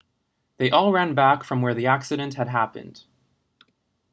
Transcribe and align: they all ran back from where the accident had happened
they 0.57 0.71
all 0.71 0.91
ran 0.91 1.13
back 1.13 1.43
from 1.43 1.61
where 1.61 1.75
the 1.75 1.85
accident 1.85 2.33
had 2.33 2.47
happened 2.47 3.03